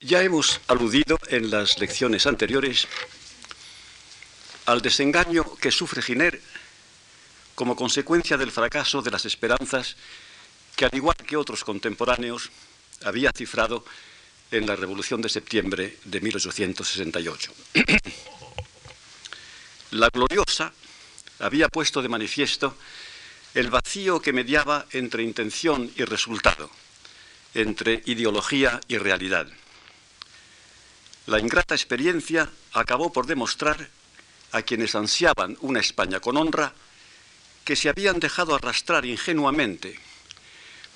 [0.00, 2.86] Ya hemos aludido en las lecciones anteriores
[4.64, 6.40] al desengaño que sufre Giner
[7.56, 9.96] como consecuencia del fracaso de las esperanzas
[10.76, 12.50] que, al igual que otros contemporáneos,
[13.02, 13.84] había cifrado
[14.52, 17.52] en la Revolución de septiembre de 1868.
[19.90, 20.72] La gloriosa
[21.40, 22.76] había puesto de manifiesto
[23.52, 26.70] el vacío que mediaba entre intención y resultado,
[27.52, 29.48] entre ideología y realidad.
[31.28, 33.90] La ingrata experiencia acabó por demostrar
[34.52, 36.72] a quienes ansiaban una España con honra
[37.66, 40.00] que se habían dejado arrastrar ingenuamente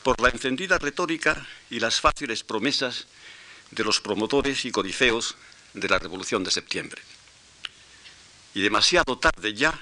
[0.03, 3.09] por la encendida retórica y las fáciles promesas
[3.73, 5.37] de los promotores y codifeos
[5.75, 7.03] de la Revolución de septiembre.
[8.55, 9.79] Y demasiado tarde ya,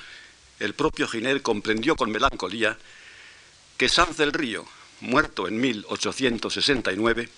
[0.59, 2.77] el propio Giner comprendió con melancolía
[3.77, 4.67] que Sanz del Río,
[4.99, 7.29] muerto en 1869,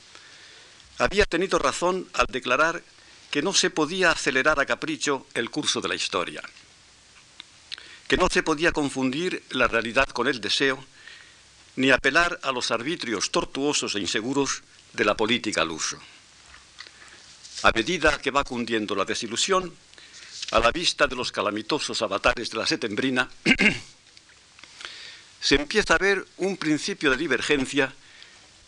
[0.96, 2.82] había tenido razón al declarar
[3.32, 6.42] que no se podía acelerar a capricho el curso de la historia,
[8.06, 10.84] que no se podía confundir la realidad con el deseo,
[11.76, 14.60] ni apelar a los arbitrios tortuosos e inseguros
[14.92, 15.96] de la política al uso.
[17.62, 19.72] A medida que va cundiendo la desilusión,
[20.50, 23.30] a la vista de los calamitosos avatares de la setembrina,
[25.40, 27.94] se empieza a ver un principio de divergencia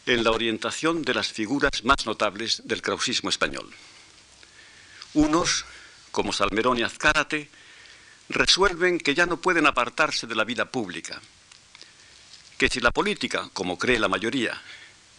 [0.07, 3.69] en la orientación de las figuras más notables del krausismo español.
[5.15, 5.65] Unos,
[6.11, 7.49] como Salmerón y Azcárate,
[8.29, 11.21] resuelven que ya no pueden apartarse de la vida pública,
[12.59, 14.61] que si la política, como cree la mayoría,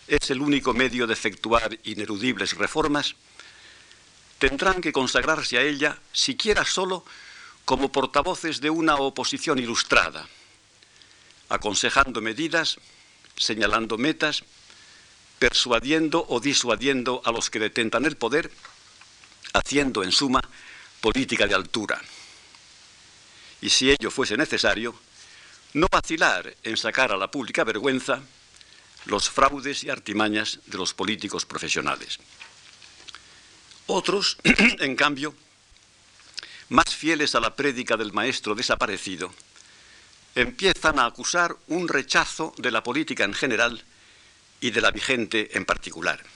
[0.07, 3.15] es el único medio de efectuar inerudibles reformas,
[4.37, 7.05] tendrán que consagrarse a ella, siquiera solo
[7.63, 10.27] como portavoces de una oposición ilustrada,
[11.49, 12.77] aconsejando medidas,
[13.37, 14.43] señalando metas,
[15.39, 18.51] persuadiendo o disuadiendo a los que detentan el poder
[19.55, 20.41] haciendo en suma
[21.01, 22.01] política de altura.
[23.61, 24.93] Y si ello fuese necesario,
[25.73, 28.21] no vacilar en sacar a la pública vergüenza
[29.05, 32.19] los fraudes y artimañas de los políticos profesionales.
[33.87, 35.35] Otros, en cambio,
[36.69, 39.33] más fieles a la prédica del maestro desaparecido,
[40.33, 43.83] empiezan a acusar un rechazo de la política en general
[44.59, 46.34] y de la vigente en particular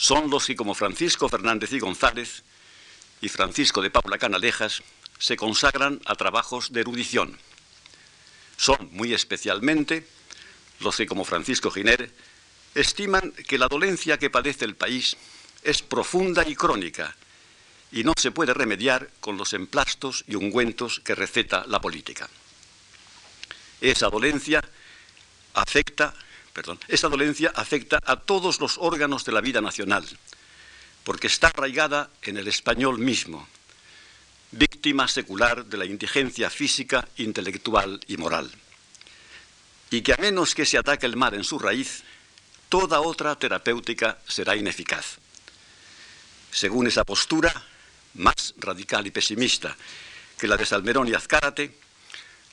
[0.00, 2.42] son los que, como Francisco Fernández y González
[3.20, 4.82] y Francisco de Paula Canalejas,
[5.18, 7.36] se consagran a trabajos de erudición.
[8.56, 10.08] Son muy especialmente
[10.80, 12.10] los que, como Francisco Giner,
[12.74, 15.18] estiman que la dolencia que padece el país
[15.62, 17.14] es profunda y crónica
[17.92, 22.26] y no se puede remediar con los emplastos y ungüentos que receta la política.
[23.82, 24.64] Esa dolencia
[25.52, 26.14] afecta
[26.88, 30.06] esa dolencia afecta a todos los órganos de la vida nacional,
[31.04, 33.46] porque está arraigada en el español mismo,
[34.52, 38.50] víctima secular de la indigencia física, intelectual y moral.
[39.90, 42.02] Y que a menos que se ataque el mar en su raíz,
[42.68, 45.18] toda otra terapéutica será ineficaz.
[46.50, 47.52] Según esa postura,
[48.14, 49.76] más radical y pesimista
[50.38, 51.74] que la de Salmerón y Azcárate,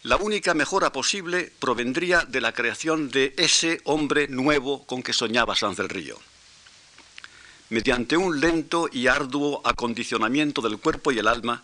[0.04, 5.56] la única mejora posible provendría de la creación de ese hombre nuevo con que soñaba
[5.56, 6.20] Sanz del Río.
[7.70, 11.64] Mediante un lento y arduo acondicionamiento del cuerpo y el alma,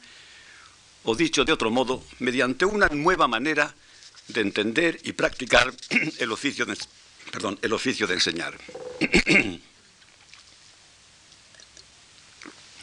[1.06, 3.74] o dicho de otro modo, mediante una nueva manera
[4.28, 5.74] de entender y practicar
[6.20, 6.78] el oficio de,
[7.32, 8.58] perdón, el oficio de enseñar.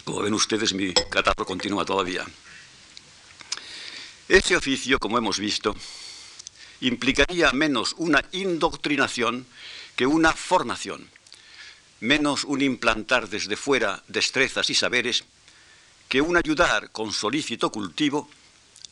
[0.05, 2.25] Como ven ustedes, mi catarro continúa todavía.
[4.31, 5.75] Ese oficio, como hemos visto,
[6.83, 9.45] implicaría menos una indoctrinación
[9.97, 11.11] que una formación,
[11.99, 15.25] menos un implantar desde fuera destrezas y saberes
[16.09, 18.31] que un ayudar con solícito cultivo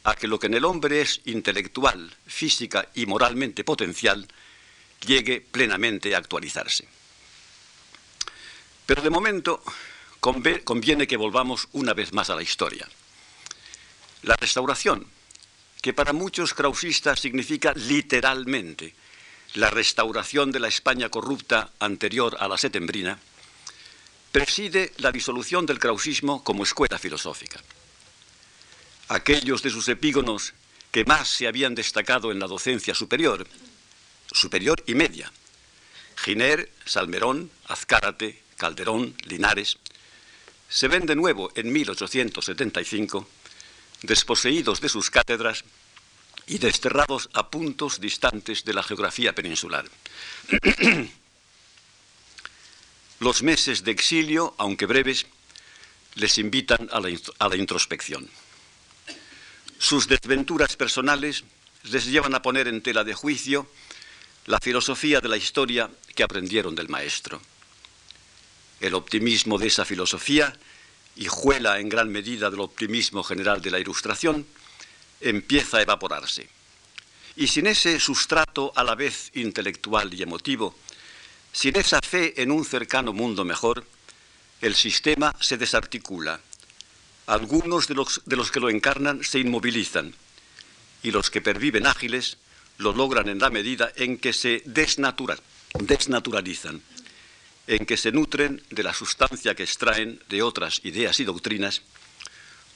[0.03, 4.27] a que lo que en el hombre es intelectual, física y moralmente potencial
[5.07, 6.89] llegue plenamente a actualizarse.
[8.87, 9.63] Pero de momento
[10.19, 12.89] conviene que volvamos una vez más a la historia.
[14.23, 15.07] La restauración
[15.81, 18.95] que para muchos krausistas significa literalmente
[19.55, 23.19] la restauración de la España corrupta anterior a la setembrina,
[24.33, 27.61] preside la disolución del krausismo como escuela filosófica.
[29.09, 30.53] Aquellos de sus epígonos
[30.91, 33.47] que más se habían destacado en la docencia superior,
[34.31, 35.33] superior y media,
[36.17, 39.79] Giner, Salmerón, Azcárate, Calderón, Linares,
[40.69, 43.27] se ven de nuevo en 1875
[44.03, 45.65] desposeídos de sus cátedras
[46.47, 49.85] y desterrados a puntos distantes de la geografía peninsular.
[53.21, 55.27] Los meses de exilio, aunque breves,
[56.15, 58.29] les invitan a la, introspección.
[59.79, 61.45] Sus desventuras personales
[61.85, 63.69] les llevan a poner en tela de juicio
[64.47, 67.41] la filosofía de la historia que aprendieron del maestro.
[68.81, 70.57] El optimismo de esa filosofía,
[71.19, 74.47] y juela en gran medida del optimismo general de la Ilustración,
[75.21, 76.49] empieza a evaporarse.
[77.35, 80.77] Y sin ese sustrato a la vez intelectual y emotivo,
[81.53, 83.85] sin esa fe en un cercano mundo mejor,
[84.61, 86.41] el sistema se desarticula.
[87.27, 90.15] Algunos de los, de los que lo encarnan se inmovilizan
[91.03, 92.37] y los que perviven ágiles
[92.79, 96.81] lo logran en la medida en que se desnaturalizan,
[97.69, 101.83] en que se nutren de la sustancia que extraen de otras ideas y doctrinas,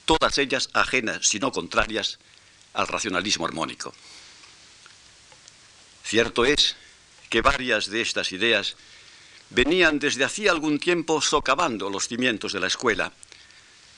[0.05, 2.19] todas ellas ajenas, si no contrarias,
[2.73, 3.91] al racionalismo armónico.
[6.03, 6.75] Cierto es
[7.29, 8.75] que varias de estas ideas
[9.49, 13.11] venían desde hacía algún tiempo socavando los cimientos de la escuela,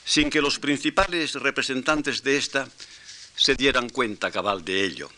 [0.06, 2.68] sin que los principales representantes de esta
[3.36, 5.10] se dieran cuenta cabal de ello.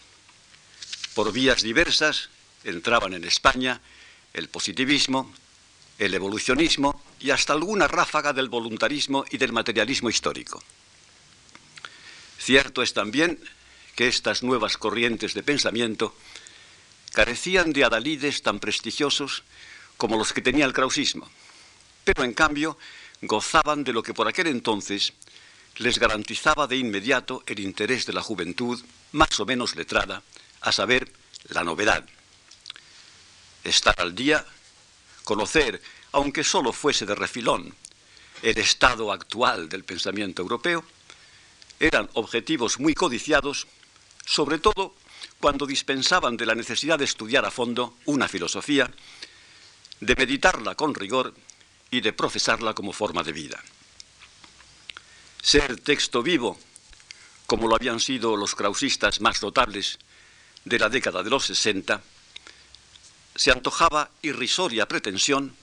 [1.14, 2.30] Por vías diversas
[2.64, 3.80] entraban en España
[4.32, 5.32] el positivismo,
[5.98, 10.62] el evolucionismo y hasta alguna ráfaga del voluntarismo y del materialismo histórico.
[12.38, 13.38] Cierto es también
[13.96, 16.14] que estas nuevas corrientes de pensamiento
[17.12, 19.42] carecían de adalides tan prestigiosos
[19.96, 21.28] como los que tenía el krausismo,
[22.04, 22.78] pero en cambio
[23.22, 25.12] gozaban de lo que por aquel entonces
[25.78, 28.80] les garantizaba de inmediato el interés de la juventud
[29.12, 30.22] más o menos letrada,
[30.60, 31.10] a saber,
[31.48, 32.04] la novedad.
[33.64, 34.44] Estar al día,
[35.28, 35.82] conocer,
[36.12, 37.74] aunque solo fuese de refilón,
[38.40, 40.82] el estado actual del pensamiento europeo,
[41.78, 43.66] eran objetivos muy codiciados,
[44.24, 44.94] sobre todo
[45.38, 48.90] cuando dispensaban de la necesidad de estudiar a fondo una filosofía
[50.00, 51.34] de meditarla con rigor
[51.90, 53.62] y de profesarla como forma de vida.
[55.42, 56.58] Ser texto vivo,
[57.46, 59.98] como lo habían sido los krausistas más notables
[60.64, 62.00] de la década de los 60,
[63.38, 65.54] se antojaba irrisoria pretensión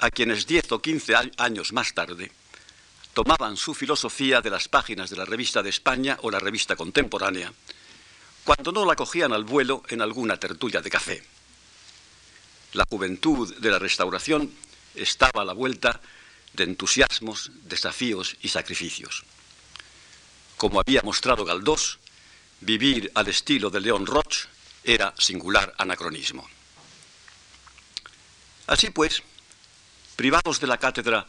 [0.00, 2.32] a quienes diez o quince años más tarde
[3.14, 7.52] tomaban su filosofía de las páginas de la Revista de España o la Revista Contemporánea,
[8.42, 11.22] cuando no la cogían al vuelo en alguna tertulia de café.
[12.72, 14.50] La juventud de la restauración
[14.96, 16.00] estaba a la vuelta
[16.54, 19.22] de entusiasmos, desafíos y sacrificios.
[20.56, 22.00] Como había mostrado Galdós,
[22.60, 24.46] vivir al estilo de León Roch
[24.82, 26.48] era singular anacronismo.
[28.66, 29.22] Así pues,
[30.16, 31.26] privados de la cátedra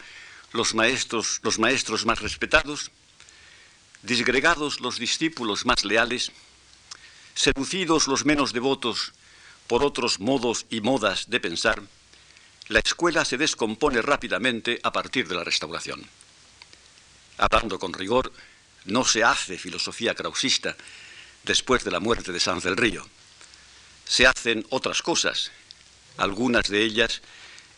[0.51, 2.91] los maestros, los maestros más respetados,
[4.03, 6.31] disgregados los discípulos más leales,
[7.33, 9.13] seducidos los menos devotos
[9.67, 11.81] por otros modos y modas de pensar,
[12.67, 16.07] la escuela se descompone rápidamente a partir de la restauración.
[17.37, 18.31] Hablando con rigor,
[18.85, 20.75] no se hace filosofía krausista
[21.43, 23.05] después de la muerte de Sanz del Río.
[24.05, 25.51] Se hacen otras cosas,
[26.17, 27.21] algunas de ellas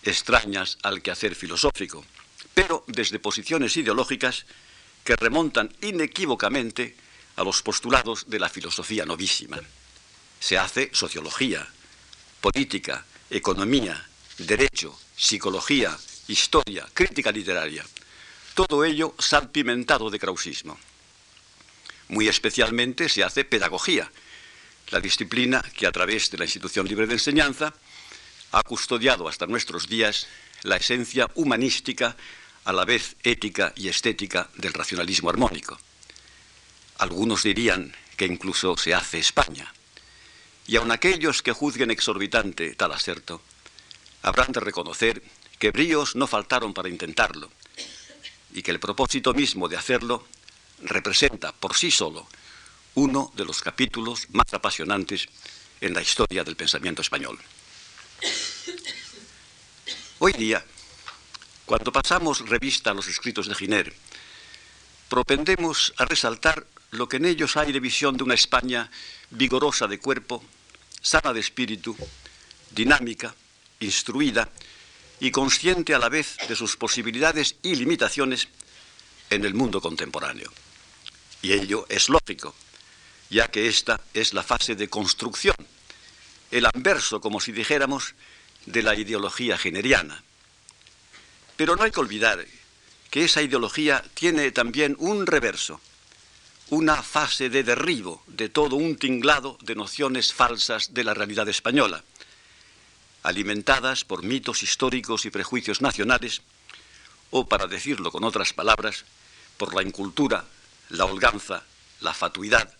[0.04, 2.06] extrañas al quehacer filosófico,
[2.54, 4.46] pero desde posiciones ideológicas
[5.04, 6.96] que remontan inequívocamente
[7.36, 9.60] a los postulados de la filosofía novísima.
[10.40, 11.68] Se hace sociología,
[12.42, 15.98] política, economía, derecho, psicología,
[16.28, 17.86] historia, crítica literaria.
[18.54, 20.77] Todo ello salpimentado de krausismo.
[22.10, 24.12] Muy especialmente se hace pedagogía,
[24.92, 27.74] la disciplina que a través de la institución libre de enseñanza
[28.52, 30.28] ha custodiado hasta nuestros días
[30.64, 32.16] la esencia humanística,
[32.64, 35.78] a la vez ética y estética del racionalismo armónico.
[36.98, 39.72] Algunos dirían que incluso se hace España.
[40.66, 43.42] Y aun aquellos que juzguen exorbitante tal aserto,
[44.24, 45.22] habrán de reconocer
[45.60, 47.52] que bríos no faltaron para intentarlo,
[48.54, 50.25] y que el propósito mismo de hacerlo
[50.82, 52.28] representa por sí solo
[52.96, 55.28] uno de los capítulos más apasionantes
[55.82, 57.38] en la historia del pensamiento español.
[60.27, 60.65] Hoy día,
[61.67, 63.94] cuando pasamos revista a los escritos de Giner,
[65.08, 68.89] propendemos a resaltar lo que en ellos hay de visión de una España
[69.29, 70.44] vigorosa de cuerpo,
[71.00, 71.96] sana de espíritu,
[72.72, 73.36] dinámica,
[73.82, 74.50] instruida
[75.20, 78.48] y consciente a la vez de sus posibilidades y limitaciones
[79.29, 80.51] en el mundo contemporáneo.
[81.44, 82.55] Y ello es lógico,
[83.29, 85.55] ya que esta es la fase de construcción,
[86.50, 88.15] el anverso, como si dijéramos,
[88.65, 90.24] de la ideología generiana.
[91.57, 92.45] Pero no hay que olvidar
[93.10, 95.79] que esa ideología tiene también un reverso,
[96.69, 102.03] una fase de derribo de todo un tinglado de nociones falsas de la realidad española.
[103.24, 106.43] alimentadas por mitos históricos y prejuicios nacionales,
[107.31, 109.03] o para decirlo con otras palabras,
[109.57, 110.45] por la incultura,
[110.89, 111.63] la holganza,
[112.01, 112.72] la fatuidad,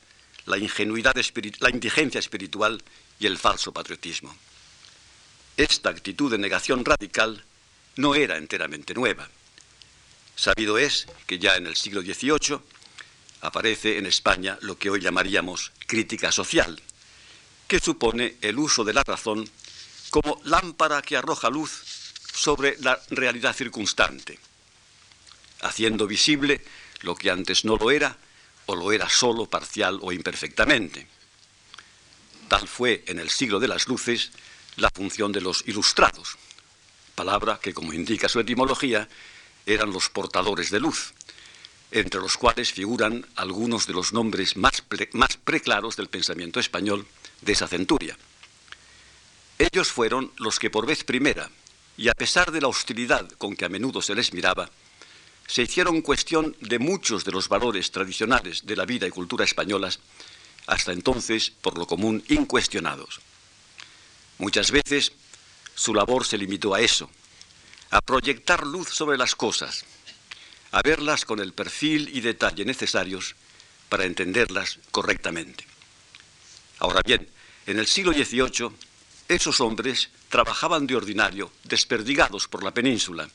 [0.46, 1.16] la ingenuidad,
[1.60, 2.84] la indigencia espiritual
[3.20, 4.36] y el falso patriotismo.
[5.58, 7.44] Esta actitud de negación radical
[7.96, 9.30] no era enteramente nueva.
[10.36, 12.60] Sabido es que ya en el siglo XVIII
[13.40, 16.82] aparece en España lo que hoy llamaríamos crítica social,
[17.68, 19.50] que supone el uso de la razón
[20.10, 21.84] como lámpara que arroja luz
[22.34, 24.38] sobre la realidad circunstante,
[25.62, 26.62] haciendo visible
[27.02, 28.18] lo que antes no lo era
[28.66, 31.08] o lo era solo parcial o imperfectamente.
[32.50, 34.32] Tal fue en el siglo de las luces
[34.78, 36.38] la función de los ilustrados,
[37.16, 39.08] palabra que, como indica su etimología,
[39.66, 41.14] eran los portadores de luz,
[41.92, 44.82] entre los cuales figuran algunos de los nombres más,
[45.44, 47.08] preclaros del pensamiento español
[47.42, 48.18] de esa centuria.
[49.58, 51.50] Ellos fueron los que por vez primera,
[51.98, 54.70] y a pesar de la hostilidad con que a menudo se les miraba,
[55.48, 60.00] se hicieron cuestión de muchos de los valores tradicionales de la vida y cultura españolas,
[60.68, 63.22] hasta entonces, por lo común, incuestionados.
[64.38, 65.14] Muchas veces
[65.76, 67.10] su labor se limitó a eso,
[67.92, 69.86] a proyectar luz sobre las cosas,
[70.72, 73.36] a verlas con el perfil y detalle necesarios
[73.88, 75.66] para entenderlas correctamente.
[76.80, 77.30] Ahora bien,
[77.66, 78.72] en el siglo XVIII,
[79.28, 83.30] esos hombres trabajaban de ordinario, desperdigados por la península,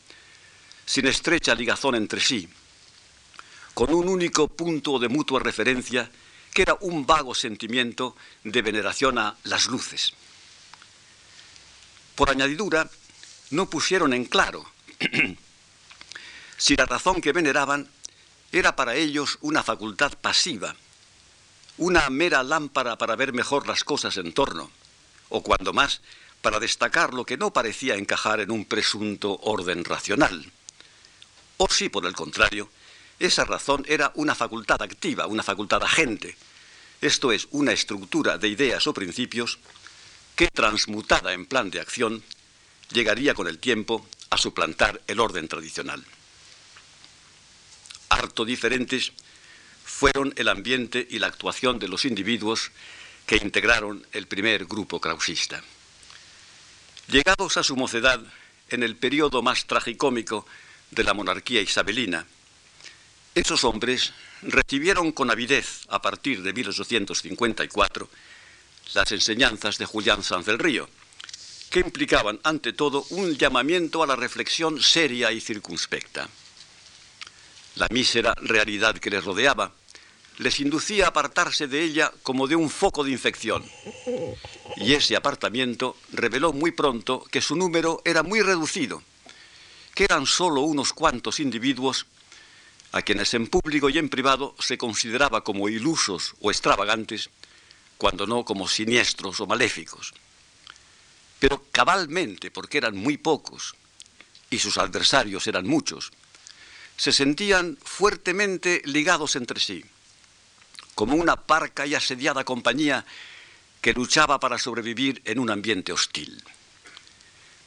[0.85, 2.49] sin estrecha ligazón entre sí,
[3.75, 6.11] con un único punto de mutua referencia
[6.52, 10.12] que era un vago sentimiento de veneración a las luces.
[12.21, 12.87] Por añadidura,
[13.49, 14.67] no pusieron en claro
[16.59, 17.89] si la razón que veneraban
[18.53, 20.77] era para ellos una facultad pasiva,
[21.79, 24.71] una mera lámpara para ver mejor las cosas en torno,
[25.31, 26.03] o cuando más,
[26.43, 30.53] para destacar lo que no parecía encajar en un presunto orden racional.
[31.57, 32.69] O si, por el contrario,
[33.19, 36.37] esa razón era una facultad activa, una facultad agente,
[37.00, 39.59] esto es, una estructura de ideas o principios
[40.37, 42.23] que, transmutada en plan de acción,
[42.93, 46.05] llegaría con el tiempo a suplantar el orden tradicional.
[48.09, 49.13] Harto diferentes
[49.85, 52.71] fueron el ambiente y la actuación de los individuos
[53.27, 55.63] que integraron el primer grupo krausista.
[57.09, 58.21] Llegados a su mocedad
[58.69, 60.47] en el periodo más tragicómico
[60.91, 62.27] de la monarquía isabelina,
[63.35, 68.09] esos hombres recibieron con avidez, a partir de 1854,
[68.94, 70.88] las enseñanzas de Julián Sanz del Río,
[71.70, 76.28] que implicaban, ante todo, un llamamiento a la reflexión seria y circunspecta.
[77.76, 79.73] La mísera realidad que les rodeaba
[80.38, 83.62] les inducía a apartarse de ella como de un foco de infección.
[84.76, 89.02] Y ese apartamiento reveló muy pronto que su número era muy reducido,
[89.94, 92.06] que eran solo unos cuantos individuos
[92.92, 97.30] a quienes en público y en privado se consideraba como ilusos o extravagantes,
[98.00, 100.14] cuando no como siniestros o maléficos.
[101.38, 103.76] Pero cabalmente, porque eran muy pocos
[104.49, 106.11] y sus adversarios eran muchos,
[106.97, 109.85] se sentían fuertemente ligados entre sí
[110.95, 113.04] como una parca y asediada compañía
[113.80, 116.42] que luchaba para sobrevivir en un ambiente hostil.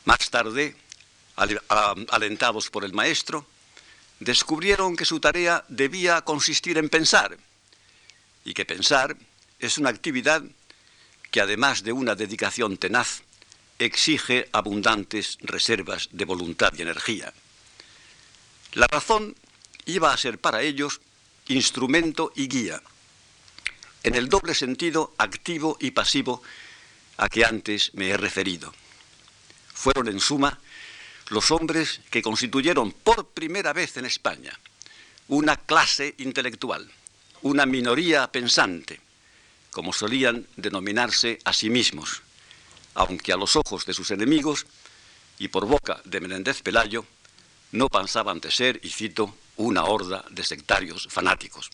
[0.05, 0.75] Más tarde,
[2.09, 3.47] alentados por el maestro,
[4.19, 7.37] descubrieron que su tarea debía consistir en pensar,
[8.45, 9.15] y que pensar
[9.65, 10.43] es una actividad
[11.31, 13.23] que además de una dedicación tenaz,
[13.79, 17.33] exige abundantes reservas de voluntad y energía.
[18.73, 19.35] La razón
[19.85, 21.01] iba a ser para ellos
[21.47, 22.81] instrumento y guía,
[24.03, 26.43] en el doble sentido activo y pasivo
[27.17, 28.73] a que antes me he referido.
[29.73, 30.59] Fueron, en suma,
[31.29, 34.57] los hombres que constituyeron por primera vez en España
[35.29, 36.89] una clase intelectual,
[37.43, 38.99] una minoría pensante,
[39.73, 42.21] como solían denominarse a sí mismos,
[42.93, 44.65] aunque a los ojos de sus enemigos
[45.39, 47.05] y por boca de Menéndez Pelayo
[47.71, 51.71] no pensaban de ser, y cito, una horda de sectarios fanáticos.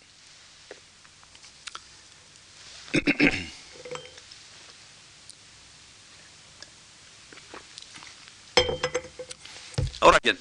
[9.99, 10.39] Ahora bien,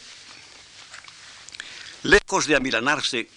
[2.04, 3.28] lejos de amilanarse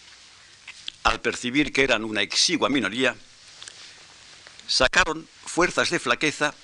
[1.03, 3.15] al percibir que eran una exigua minoría,
[4.71, 6.55] sacaron fuerzas de flaqueza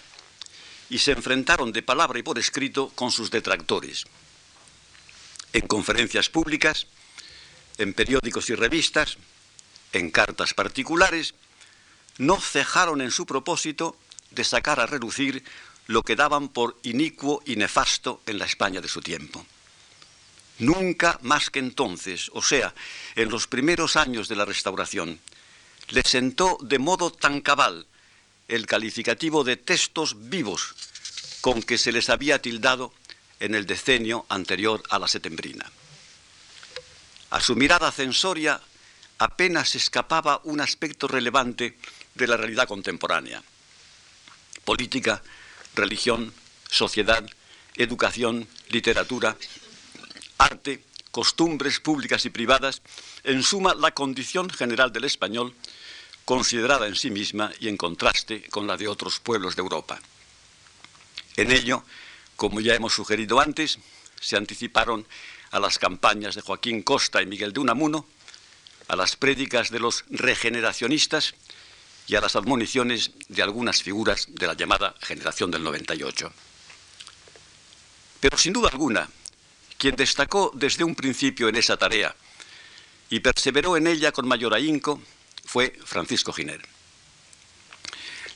[0.89, 4.05] y se enfrentaron de palabra y por escrito con sus detractores.
[5.51, 6.87] En conferencias públicas,
[7.77, 9.17] en periódicos y revistas,
[9.91, 11.33] en cartas particulares,
[12.17, 13.97] no cejaron en su propósito
[14.31, 15.43] de sacar a relucir
[15.87, 19.45] lo que daban por inicuo y nefasto en la España de su tiempo.
[20.59, 22.73] Nunca más que entonces, o sea,
[23.15, 25.19] en los primeros años de la restauración,
[25.89, 27.85] le sentó de modo tan cabal
[28.48, 30.75] el calificativo de textos vivos
[31.42, 32.94] con que se les había tildado
[33.39, 35.70] en el decenio anterior a la setembrina.
[37.30, 38.62] A su mirada censoria
[39.18, 41.77] apenas escapaba un aspecto relevante
[42.16, 43.44] de la realidad contemporánea.
[44.63, 45.22] Política,
[45.75, 46.34] religión,
[46.70, 47.30] sociedad,
[47.75, 49.38] educación, literatura,
[50.38, 52.82] arte, costumbres públicas y privadas,
[53.24, 55.54] en suma la condición general del español,
[56.27, 59.98] considerada en sí misma y en contraste con la de otros pueblos de Europa.
[61.38, 61.86] En ello,
[62.36, 63.79] como ya hemos sugerido antes,
[64.19, 65.07] se anticiparon
[65.51, 68.05] a las campañas de Joaquín Costa y Miguel de Unamuno,
[68.89, 71.34] a las prédicas de los regeneracionistas
[72.07, 76.29] y a las admoniciones de algunas figuras de la llamada generación del 98.
[78.19, 79.10] Pero sin duda alguna,
[79.77, 82.13] quien destacó desde un principio en esa tarea
[83.10, 85.01] y perseveró en ella con mayor ahínco
[85.57, 86.61] fue Francisco Giner.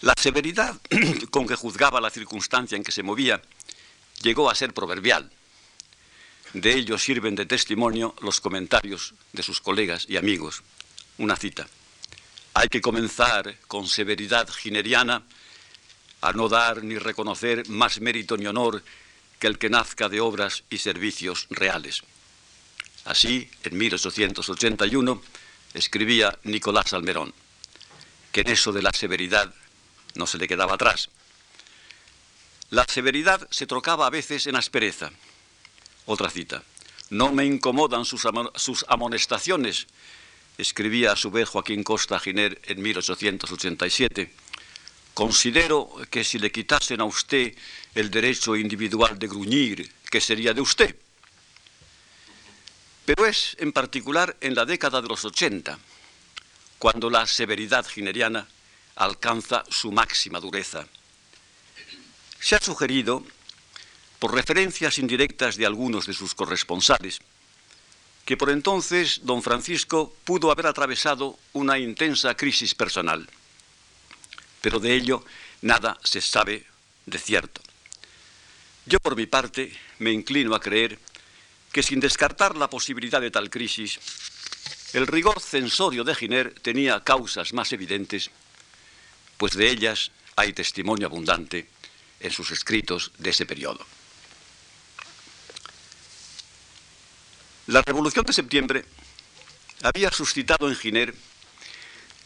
[0.01, 0.81] La severidad
[1.29, 3.39] con que juzgaba la circunstancia en que se movía
[4.23, 5.29] llegó a ser proverbial.
[6.53, 10.63] De ello sirven de testimonio los comentarios de sus colegas y amigos.
[11.19, 11.67] Una cita.
[12.55, 15.21] Hay que comenzar con severidad gineriana
[16.21, 18.81] a no dar ni reconocer más mérito ni honor
[19.37, 22.01] que el que nazca de obras y servicios reales.
[23.05, 25.21] Así, en 1881,
[25.73, 27.33] escribía Nicolás Almerón,
[28.31, 29.53] que en eso de la severidad
[30.15, 31.09] no se le quedaba atrás.
[32.69, 35.11] La severidad se trocaba a veces en aspereza.
[36.05, 36.63] Otra cita.
[37.09, 38.25] No me incomodan sus,
[38.87, 39.87] amonestaciones,
[40.57, 44.31] escribía a su vez Joaquín Costa Giner en 1887
[45.13, 47.53] Considero que si le quitasen a usted
[47.95, 50.95] el derecho individual de gruñir, ¿qué sería de usted?
[53.13, 55.77] Pero es en particular en la década de los 80,
[56.79, 58.47] cuando la severidad gineriana
[58.95, 60.87] alcanza su máxima dureza.
[62.39, 63.25] Se ha sugerido,
[64.17, 67.19] por referencias indirectas de algunos de sus corresponsales,
[68.23, 73.27] que por entonces don Francisco pudo haber atravesado una intensa crisis personal
[74.61, 75.25] pero de ello
[75.61, 76.65] nada se sabe
[77.05, 77.61] de cierto.
[78.85, 80.99] Yo por mi parte me inclino a creer
[81.71, 83.99] que sin descartar la posibilidad de tal crisis,
[84.93, 88.29] el rigor censorio de Giner tenía causas más evidentes,
[89.37, 91.67] pues de ellas hay testimonio abundante
[92.19, 93.85] en sus escritos de ese periodo.
[97.67, 98.85] La Revolución de Septiembre
[99.81, 101.15] había suscitado en Giner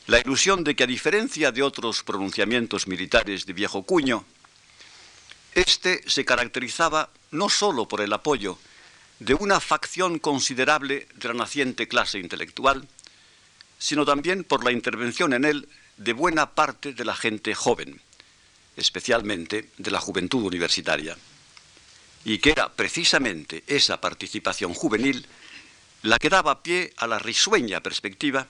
[0.07, 4.25] la ilusión de que, a diferencia de otros pronunciamientos militares de viejo cuño,
[5.53, 8.57] este se caracterizaba no sólo por el apoyo
[9.19, 12.87] de una facción considerable de la naciente clase intelectual,
[13.79, 18.01] sino también por la intervención en él de buena parte de la gente joven,
[18.75, 21.17] especialmente de la juventud universitaria,
[22.25, 25.25] y que era precisamente esa participación juvenil
[26.01, 28.47] la que daba pie a la risueña perspectiva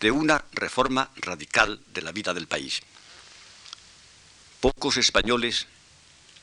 [0.00, 2.82] de una reforma radical de la vida del país.
[4.60, 5.66] Pocos españoles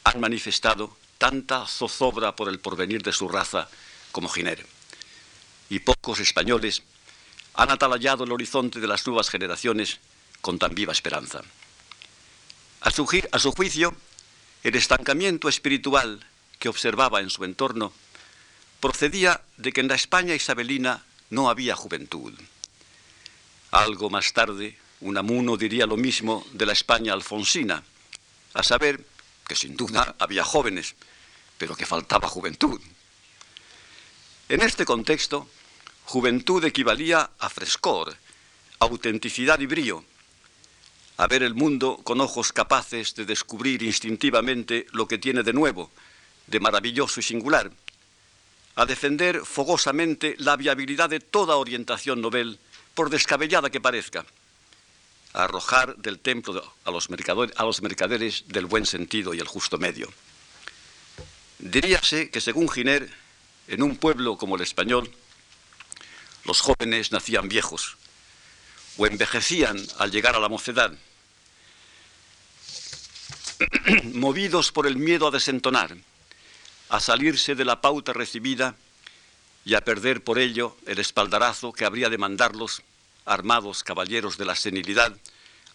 [0.04, 3.70] han manifestado tanta zozobra por el porvenir de su raza
[4.12, 4.66] como Giner,
[5.70, 6.84] y pocos españoles
[7.56, 10.00] han atalayado el horizonte de las nuevas generaciones
[10.42, 11.42] con tan viva esperanza.
[12.82, 13.96] A su, a su juicio,
[14.64, 16.26] el estancamiento espiritual
[16.60, 17.94] que observaba en su entorno
[18.80, 22.34] procedía de que en la España isabelina no había juventud
[23.74, 27.84] algo más tarde, Unamuno diría lo mismo de la España alfonsina,
[28.54, 29.04] a saber
[29.48, 30.96] que sin duda había jóvenes,
[31.58, 32.82] pero que faltaba juventud.
[34.50, 35.48] En este contexto,
[36.06, 38.16] juventud equivalía a frescor,
[38.80, 40.04] autenticidad y brío,
[41.18, 45.92] a ver el mundo con ojos capaces de descubrir instintivamente lo que tiene de nuevo,
[46.48, 47.72] de maravilloso y singular,
[48.76, 52.60] a defender fogosamente la viabilidad de toda orientación novel
[52.96, 54.26] por descabellada que parezca,
[55.34, 57.10] arrojar del templo a los,
[57.56, 60.12] a los mercaderes del buen sentido y el justo medio.
[61.60, 63.10] Diríase que según Giner,
[63.68, 65.12] en un pueblo como el español,
[66.46, 67.98] los jóvenes nacían viejos
[68.98, 70.94] o envejecían al llegar a la mocedad,
[74.14, 75.96] movidos por el miedo a desentonar,
[76.90, 78.76] a salirse de la pauta recibida
[79.66, 82.84] y a perder por ello el espaldarazo que habría de mandarlos,
[83.26, 85.16] armados caballeros de la senilidad,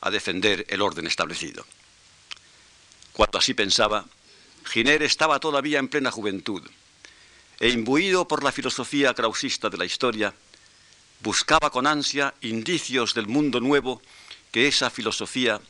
[0.00, 1.64] a defender el orden establecido.
[3.12, 4.06] Cuando así pensaba,
[4.64, 6.62] Giner estaba todavía en plena juventud
[7.58, 10.32] e imbuido por la filosofía krausista de la historia,
[11.20, 14.00] buscaba con ansia indicios del mundo nuevo
[14.52, 15.60] que esa filosofía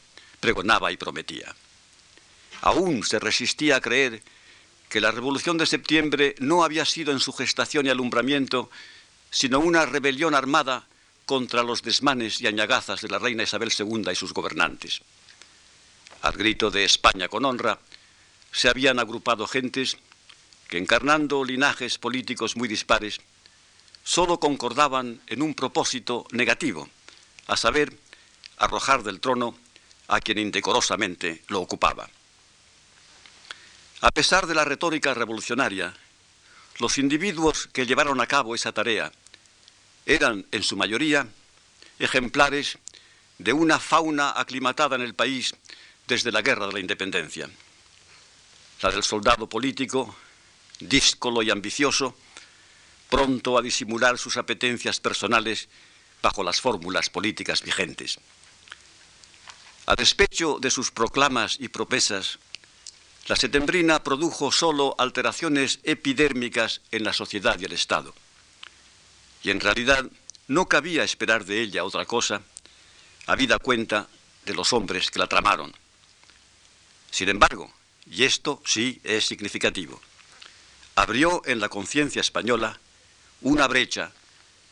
[0.40, 1.54] pregonaba y prometía.
[2.60, 4.22] Aún se resistía a creer
[4.88, 8.70] que la Revolución de Septiembre no había sido en su gestación y alumbramiento,
[9.30, 10.87] sino una rebelión armada
[11.28, 15.02] contra los desmanes y añagazas de la reina Isabel II y sus gobernantes.
[16.22, 17.78] Al grito de España con honra,
[18.50, 19.98] se habían agrupado gentes
[20.68, 23.20] que, encarnando linajes políticos muy dispares,
[24.02, 26.88] sólo concordaban en un propósito negativo,
[27.46, 27.94] a saber,
[28.56, 29.54] arrojar del trono
[30.08, 32.08] a quien indecorosamente lo ocupaba.
[34.00, 35.94] A pesar de la retórica revolucionaria,
[36.78, 39.12] los individuos que llevaron a cabo esa tarea
[40.08, 41.28] eran, en su mayoría,
[41.98, 42.78] ejemplares
[43.36, 45.54] de una fauna aclimatada en el país
[46.06, 47.48] desde la Guerra de la Independencia.
[48.80, 50.16] La del soldado político,
[50.80, 52.16] díscolo y ambicioso,
[53.10, 55.68] pronto a disimular sus apetencias personales
[56.22, 58.18] bajo las fórmulas políticas vigentes.
[59.86, 62.38] A despecho de sus proclamas y promesas,
[63.26, 68.14] la setembrina produjo solo alteraciones epidérmicas en la sociedad y el Estado.
[69.42, 70.04] Y en realidad
[70.48, 72.42] no cabía esperar de ella otra cosa,
[73.26, 74.08] habida cuenta
[74.44, 75.72] de los hombres que la tramaron.
[77.10, 77.72] Sin embargo,
[78.10, 80.00] y esto sí es significativo,
[80.94, 82.80] abrió en la conciencia española
[83.42, 84.12] una brecha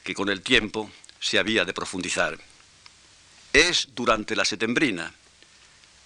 [0.03, 2.39] que con el tiempo se había de profundizar.
[3.53, 5.15] Es durante la setembrina,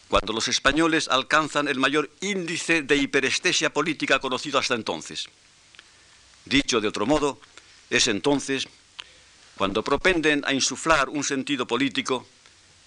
[0.09, 5.29] cuando los españoles alcanzan el mayor índice de hiperestesia política conocido hasta entonces.
[6.45, 7.41] Dicho de otro modo,
[7.91, 8.69] es entonces
[9.57, 12.27] cuando propenden a insuflar un sentido político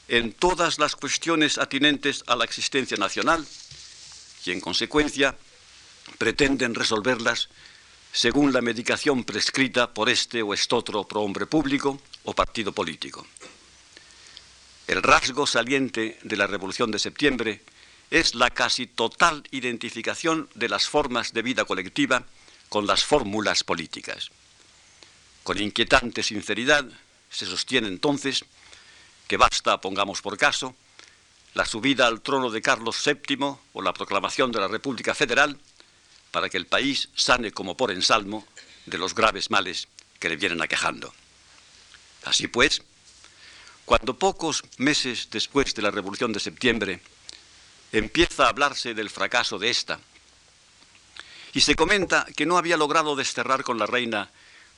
[0.07, 3.45] en todas las cuestiones atinentes a la existencia nacional
[4.45, 5.35] y, en consecuencia,
[6.17, 7.49] pretenden resolverlas
[8.11, 13.25] según la medicación prescrita por este o estotro prohombre público o partido político.
[14.87, 17.61] El rasgo saliente de la Revolución de Septiembre
[18.11, 22.25] es la casi total identificación de las formas de vida colectiva
[22.69, 24.29] con las fórmulas políticas.
[25.43, 26.85] Con inquietante sinceridad
[27.29, 28.45] se sostiene entonces
[29.27, 30.75] que basta, pongamos por caso,
[31.53, 35.59] la subida al trono de Carlos VII o la proclamación de la República Federal
[36.31, 38.47] para que el país sane como por ensalmo
[38.85, 39.87] de los graves males
[40.19, 41.13] que le vienen aquejando.
[42.23, 42.81] Así pues,
[43.85, 47.01] cuando pocos meses después de la Revolución de Septiembre
[47.91, 49.99] empieza a hablarse del fracaso de esta,
[51.53, 54.31] y se comenta que no había logrado desterrar con la reina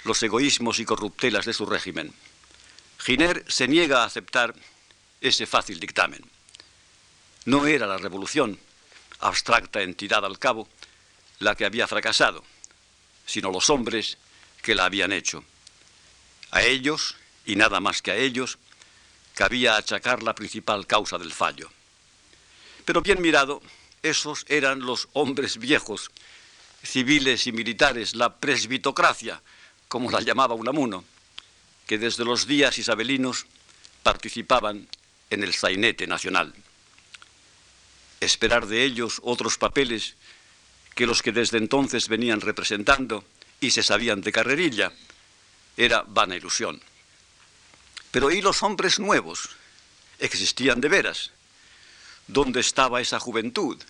[0.05, 2.13] los egoísmos y corruptelas de su régimen,
[2.99, 4.55] Giner se niega a aceptar
[5.19, 6.23] ese fácil dictamen.
[7.45, 8.59] No era la revolución,
[9.19, 10.69] abstracta entidad al cabo,
[11.39, 12.43] la que había fracasado,
[13.25, 14.17] sino los hombres
[14.61, 15.43] que la habían hecho.
[16.51, 17.15] A ellos,
[17.45, 18.59] y nada más que a ellos,
[19.33, 21.69] cabía achacar la principal causa del fallo.
[22.85, 23.61] Pero bien mirado,
[24.03, 26.11] esos eran los hombres viejos,
[26.83, 29.41] civiles y militares, la presbitocracia,
[29.95, 31.05] como la llamaba Unamuno,
[31.87, 33.45] que desde los días isabelinos
[34.03, 34.89] participaban
[35.29, 36.53] en el sainete nacional.
[38.19, 40.15] Esperar de ellos otros papeles
[40.95, 43.23] que los que desde entonces venían representando
[43.61, 44.91] y se sabían de carrerilla
[45.77, 46.81] era vana ilusión.
[48.11, 49.51] Pero ¿y los hombres nuevos?
[50.19, 51.31] Existían de veras.
[52.27, 53.81] ¿Dónde estaba esa juventud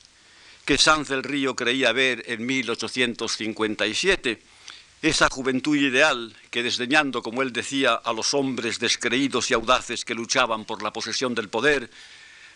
[0.65, 4.54] que Sanz del Río creía ver en 1857?
[5.01, 10.15] Esa juventud ideal que desdeñando, como él decía, a los hombres descreídos y audaces que
[10.15, 11.89] luchaban por la posesión del poder,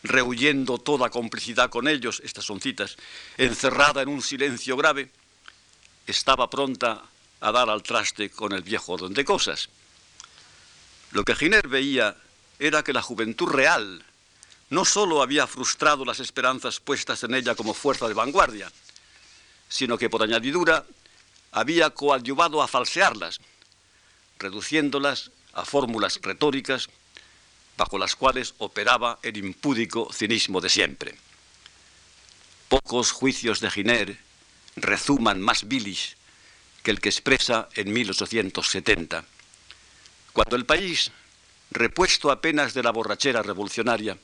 [0.04, 2.96] rehuyendo toda complicidad con ellos, estas son citas,
[3.38, 5.12] encerrada en un silencio grave,
[6.08, 7.04] estaba pronta
[7.42, 9.70] a dar al traste con el viejo orden de cosas.
[11.12, 12.16] Lo que Giner veía
[12.58, 14.04] era que la juventud real
[14.70, 18.72] no sólo había frustrado las esperanzas puestas en ella como fuerza de vanguardia,
[19.68, 20.86] sino que por añadidura
[21.52, 23.40] había coadyuvado a falsearlas,
[24.38, 26.90] reduciéndolas a fórmulas retóricas
[27.78, 31.16] bajo las cuales operaba el impúdico cinismo de siempre.
[32.68, 34.20] Pocos juicios de Giner
[34.76, 36.18] rezuman más bilis
[36.84, 39.26] que el que expresa en 1870
[40.34, 41.12] cuando el país,
[41.72, 44.18] repuesto apenas de la borrachera revolucionaria,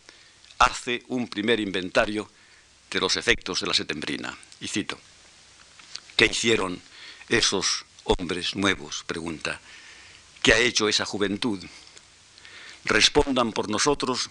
[0.60, 2.30] hace un primer inventario
[2.90, 4.38] de los efectos de la setembrina.
[4.62, 4.98] Y cito,
[6.16, 6.82] ¿qué hicieron
[7.30, 9.04] esos hombres nuevos?
[9.06, 9.60] Pregunta,
[10.42, 11.64] ¿qué ha hecho esa juventud?
[12.86, 14.30] Respondan por nosotros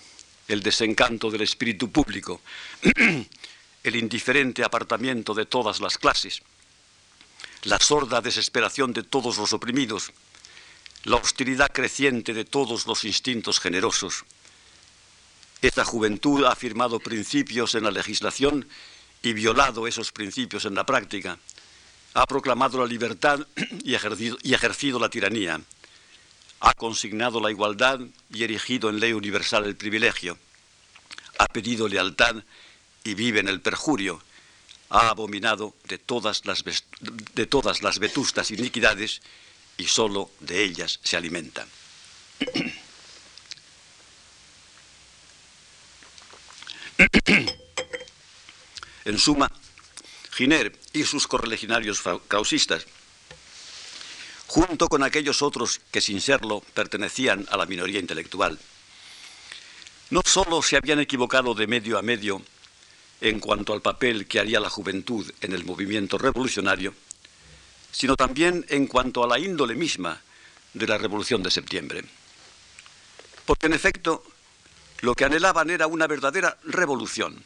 [0.48, 2.40] el desencanto del espíritu público,
[3.82, 6.42] el indiferente apartamiento de todas las clases,
[7.64, 10.12] la sorda desesperación de todos los oprimidos,
[11.04, 14.24] la hostilidad creciente de todos los instintos generosos.
[15.60, 18.68] Esta juventud ha afirmado principios en la legislación
[19.22, 21.38] y violado esos principios en la práctica.
[22.14, 23.46] Ha proclamado la libertad
[23.84, 25.60] y ejercido, y ejercido la tiranía.
[26.60, 28.00] Ha consignado la igualdad
[28.32, 30.38] y erigido en ley universal el privilegio.
[31.38, 32.36] Ha pedido lealtad
[33.02, 34.22] y vive en el perjurio.
[34.90, 36.64] Ha abominado de todas las,
[37.34, 39.20] de todas las vetustas iniquidades
[39.76, 41.66] y sólo de ellas se alimenta.
[49.04, 49.50] en suma,
[50.34, 52.86] Giner y sus correligionarios causistas,
[54.48, 58.58] junto con aquellos otros que sin serlo pertenecían a la minoría intelectual,
[60.10, 62.42] no sólo se habían equivocado de medio a medio
[63.20, 66.94] en cuanto al papel que haría la juventud en el movimiento revolucionario,
[67.92, 70.20] sino también en cuanto a la índole misma
[70.72, 72.04] de la Revolución de septiembre.
[73.46, 74.24] Porque en efecto,
[75.00, 77.44] lo que anhelaban era una verdadera revolución,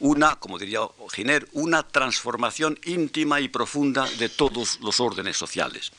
[0.00, 0.80] una, como diría
[1.12, 5.92] Giner, una transformación íntima y profunda de todos los órdenes sociales.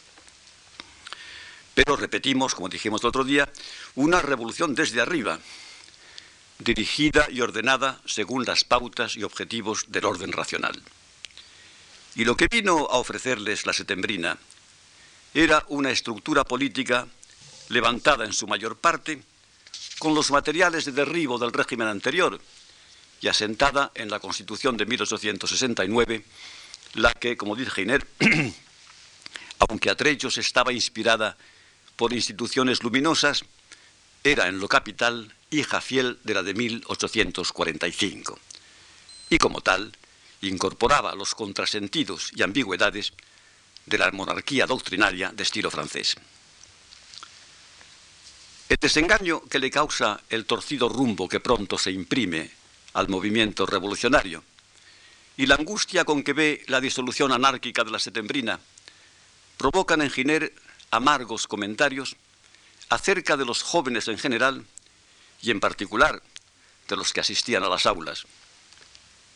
[1.73, 3.49] Pero repetimos, como dijimos el otro día,
[3.95, 5.39] una revolución desde arriba,
[6.59, 10.81] dirigida y ordenada según las pautas y objetivos del orden racional.
[12.15, 14.37] Y lo que vino a ofrecerles la setembrina
[15.33, 17.07] era una estructura política
[17.69, 19.23] levantada en su mayor parte
[19.97, 22.41] con los materiales de derribo del régimen anterior
[23.21, 26.25] y asentada en la Constitución de 1869,
[26.95, 28.05] la que, como dice Giner,
[29.59, 31.37] aunque a trechos estaba inspirada
[31.95, 33.43] por instituciones luminosas,
[34.23, 38.39] era en lo capital hija fiel de la de 1845.
[39.29, 39.95] Y como tal,
[40.41, 43.13] incorporaba los contrasentidos y ambigüedades
[43.85, 46.15] de la monarquía doctrinaria de estilo francés.
[48.67, 52.60] El desengaño que le causa el torcido rumbo que pronto se imprime
[52.93, 54.43] al movimiento revolucionario
[55.37, 58.59] y la angustia con que ve la disolución anárquica de la setembrina
[59.57, 60.53] provocan en Giner
[60.91, 62.15] amargos comentarios
[62.89, 64.65] acerca de los jóvenes en general
[65.41, 66.21] y en particular
[66.87, 68.25] de los que asistían a las aulas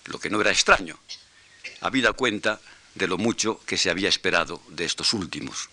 [0.06, 0.98] lo que no era extraño,
[1.82, 2.60] habida cuenta
[2.94, 5.70] de lo mucho que se había esperado de estos últimos.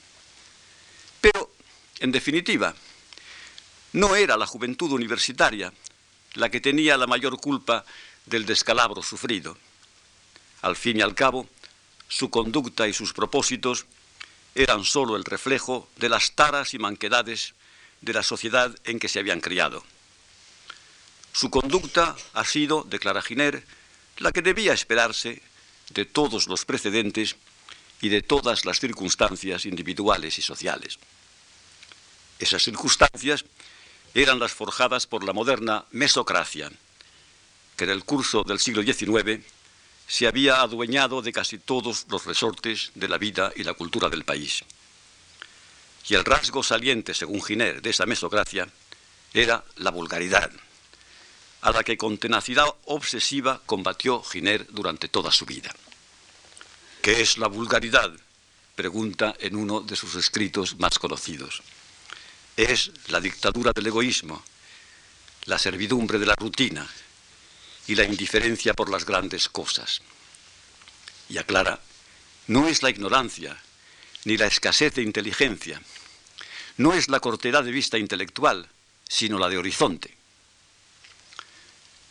[1.21, 1.53] Pero,
[2.01, 2.75] en definitiva,
[3.93, 5.73] no era la juventud universitaria
[6.35, 7.85] la que tenía la mayor culpa
[8.27, 9.57] del descalabro sufrido.
[10.63, 11.49] Al fin y al cabo,
[12.09, 13.87] su conducta y sus propósitos
[14.55, 17.55] eran sólo el reflejo de las taras y manquedades
[18.01, 19.83] de la sociedad en que se habían criado.
[21.33, 23.65] Su conducta ha sido, declara Giner,
[24.19, 25.43] la que debía esperarse
[25.91, 27.37] de todos los precedentes
[28.01, 30.99] y de todas las circunstancias individuales y sociales.
[32.39, 33.45] Esas circunstancias
[34.15, 36.71] eran las forjadas por la moderna mesocracia,
[37.77, 39.43] que en el curso del siglo XIX
[40.07, 44.25] se había adueñado de casi todos los resortes de la vida y la cultura del
[44.25, 44.63] país.
[46.09, 48.69] Y el rasgo saliente, según Giner, de esa mesocracia
[49.33, 50.51] era la vulgaridad,
[51.63, 55.75] a la que con tenacidad obsesiva combatió Giner durante toda su vida.
[57.01, 58.13] ¿Qué es la vulgaridad?
[58.75, 61.63] pregunta en uno de sus escritos más conocidos.
[62.57, 64.43] Es la dictadura del egoísmo,
[65.47, 66.87] la servidumbre de la rutina
[67.87, 70.03] y la indiferencia por las grandes cosas.
[71.31, 71.81] Y aclara,
[72.49, 73.57] no es la ignorancia
[74.25, 75.81] ni la escasez de inteligencia,
[76.77, 78.69] no es la cortedad de vista intelectual,
[79.09, 80.15] sino la de horizonte.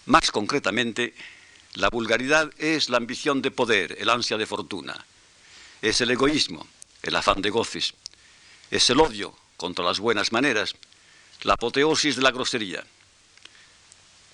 [0.07, 1.13] Más concretamente,
[1.75, 5.05] la vulgaridad es la ambición de poder, el ansia de fortuna.
[5.81, 6.67] Es el egoísmo,
[7.03, 7.93] el afán de goces.
[8.71, 10.73] Es el odio contra las buenas maneras,
[11.43, 12.83] la apoteosis de la grosería.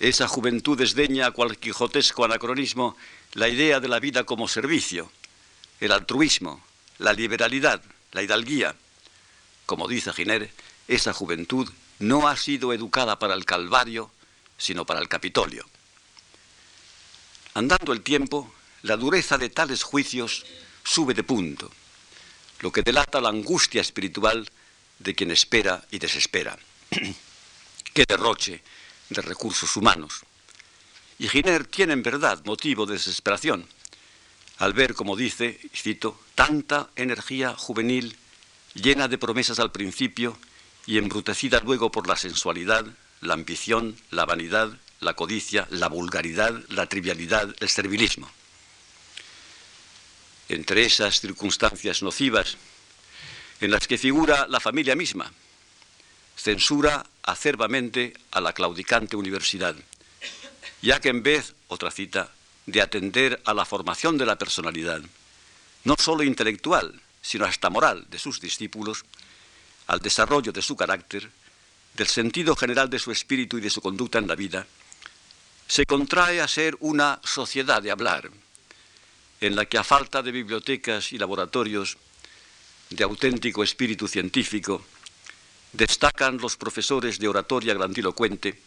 [0.00, 2.96] Esa juventud desdeña a cual quijotesco anacronismo
[3.34, 5.12] la idea de la vida como servicio,
[5.80, 6.64] el altruismo,
[6.96, 8.74] la liberalidad, la hidalguía.
[9.66, 10.50] Como dice Giner,
[10.88, 14.10] esa juventud no ha sido educada para el Calvario,
[14.56, 15.66] sino para el Capitolio.
[17.52, 20.46] Andando el tiempo, la dureza de tales juicios
[20.84, 21.70] sube de punto,
[22.60, 24.48] lo que delata la angustia espiritual
[24.98, 26.58] de quien espera y desespera.
[27.94, 28.62] Qué derroche
[29.08, 30.20] de recursos humanos.
[31.18, 33.66] Y Giner tiene en verdad motivo de desesperación
[34.58, 38.16] al ver, como dice, cito, tanta energía juvenil
[38.74, 40.36] llena de promesas al principio
[40.84, 42.84] y embrutecida luego por la sensualidad,
[43.20, 48.28] la ambición, la vanidad, la codicia, la vulgaridad, la trivialidad, el servilismo.
[50.48, 52.56] Entre esas circunstancias nocivas
[53.60, 55.32] en las que figura la familia misma,
[56.36, 59.74] censura acerbamente a la claudicante universidad,
[60.80, 62.30] ya que en vez, otra cita,
[62.66, 65.00] de atender a la formación de la personalidad,
[65.84, 69.04] no solo intelectual, sino hasta moral de sus discípulos,
[69.86, 71.30] al desarrollo de su carácter,
[71.94, 74.66] del sentido general de su espíritu y de su conducta en la vida,
[75.66, 78.30] se contrae a ser una sociedad de hablar,
[79.40, 81.98] en la que a falta de bibliotecas y laboratorios
[82.90, 84.82] de auténtico espíritu científico,
[85.72, 88.58] destacan los profesores de oratoria grandilocuente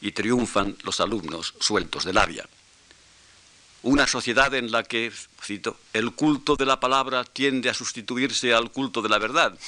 [0.00, 2.48] y triunfan los alumnos sueltos de labia.
[3.82, 5.12] Una sociedad en la que,
[5.42, 9.58] cito, el culto de la palabra tiende a sustituirse al culto de la verdad.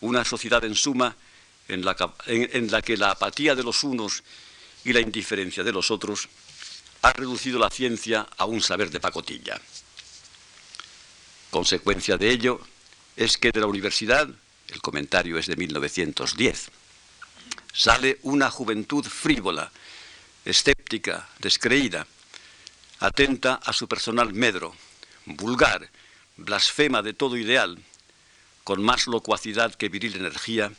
[0.00, 1.16] Una sociedad en suma
[1.68, 4.22] en la, que la apatía de los unos
[4.84, 6.28] y la indiferencia de los otros
[7.02, 9.60] ha reducido la ciencia a un saber de pacotilla.
[11.50, 12.60] Consecuencia de ello
[13.16, 14.28] es que de la universidad,
[14.68, 16.70] el comentario es de 1910,
[17.72, 19.72] sale una juventud frívola,
[20.44, 22.06] escéptica, descreída,
[23.00, 24.74] atenta a su personal medro,
[25.24, 25.90] vulgar,
[26.36, 27.78] blasfema de todo ideal,
[28.64, 30.72] con más locuacidad que viril energía,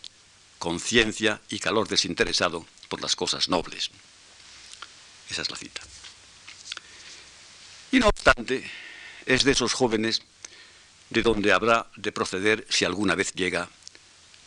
[0.60, 3.92] conciencia y calor desinteresado por las cosas nobles.
[5.30, 5.82] Esa es la cita.
[7.92, 8.70] Y no obstante,
[9.26, 10.22] es de esos jóvenes
[11.10, 13.70] de donde habrá de proceder si alguna vez llega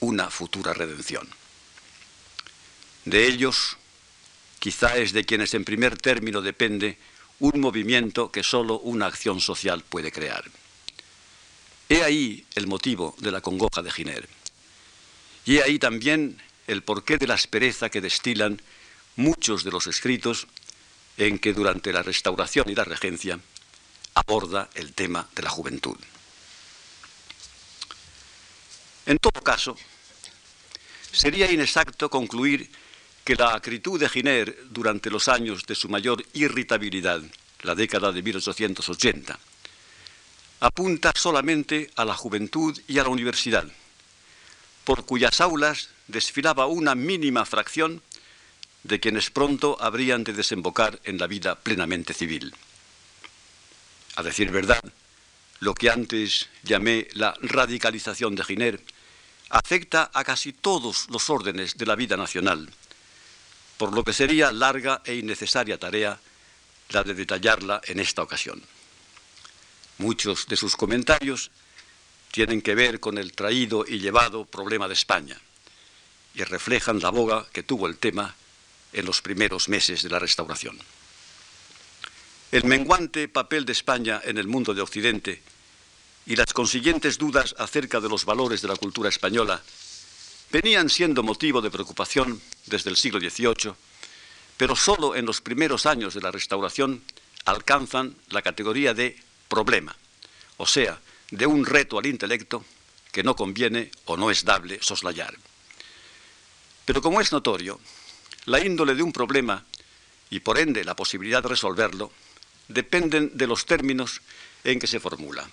[0.01, 1.29] una futura redención.
[3.05, 3.77] De ellos,
[4.59, 6.99] quizá es de quienes en primer término depende
[7.39, 10.45] un movimiento que sólo una acción social puede crear.
[11.89, 14.29] He ahí el motivo de la congoja de Giner.
[15.45, 18.61] Y he ahí también el porqué de la aspereza que destilan
[19.17, 20.47] muchos de los escritos
[21.17, 23.41] en que durante la restauración y la regencia
[24.15, 25.97] aborda el tema de la juventud.
[29.11, 29.77] En todo caso,
[31.11, 32.71] sería inexacto concluir
[33.25, 37.21] que la acritud de Giner durante los años de su mayor irritabilidad,
[37.63, 39.37] la década de 1880,
[40.61, 43.67] apunta solamente a la juventud y a la universidad,
[44.85, 48.03] por cuyas aulas desfilaba una mínima fracción
[48.85, 52.55] de quienes pronto habrían de desembocar en la vida plenamente civil.
[54.15, 54.85] A decir verdad,
[55.59, 58.81] lo que antes llamé la radicalización de Giner
[59.51, 62.71] afecta a casi todos los órdenes de la vida nacional,
[63.77, 66.19] por lo que sería larga e innecesaria tarea
[66.91, 68.63] la de detallarla en esta ocasión.
[69.99, 71.51] Muchos de sus comentarios
[72.31, 75.39] tienen que ver con el traído y llevado problema de España
[76.35, 78.35] y reflejan la boga que tuvo el tema
[78.93, 80.79] en los primeros meses de la restauración.
[82.53, 85.43] El menguante papel de España en el mundo de Occidente
[86.27, 89.63] y las consiguientes dudas acerca de los valores de la cultura española
[90.51, 93.75] venían siendo motivo de preocupación desde el siglo XVIII,
[94.57, 97.03] pero solo en los primeros años de la restauración
[97.45, 99.97] alcanzan la categoría de problema,
[100.57, 102.65] o sea, de un reto al intelecto
[103.13, 105.35] que no conviene o no es dable soslayar.
[106.85, 107.81] Pero como es notorio,
[108.47, 109.65] la índole de un problema
[110.31, 112.13] y por ende la posibilidad de resolverlo
[112.69, 114.21] dependen de los términos
[114.65, 115.49] en que se formula.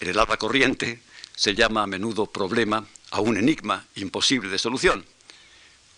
[0.00, 1.02] En el habla corriente
[1.36, 5.04] se llama a menudo problema a un enigma imposible de solución,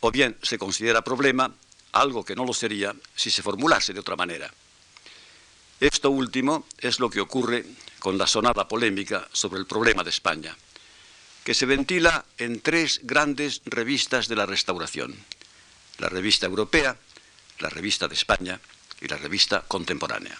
[0.00, 1.54] o bien se considera problema
[1.92, 4.52] algo que no lo sería si se formulase de otra manera.
[5.78, 7.64] Esto último es lo que ocurre
[7.98, 10.56] con la sonada polémica sobre el problema de España,
[11.44, 15.14] que se ventila en tres grandes revistas de la Restauración,
[15.98, 16.96] la revista europea,
[17.58, 18.60] la revista de España
[19.00, 20.36] y la revista contemporánea.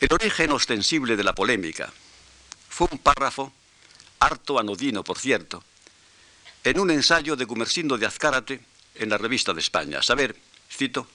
[0.00, 1.92] El origen ostensible de la polémica
[2.68, 3.52] fue un párrafo,
[4.20, 5.64] harto anodino por cierto,
[6.62, 8.60] en un ensayo de Gumersindo de Azcárate
[8.94, 9.98] en la revista de España.
[9.98, 10.36] A saber,
[10.70, 11.08] cito,